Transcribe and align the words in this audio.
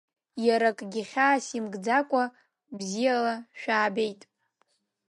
Иара 0.45 0.67
акагьы 0.71 1.03
хьаас 1.11 1.45
имкӡакәа, 1.57 2.23
бзиала 2.77 3.35
шәаабеит! 3.59 4.21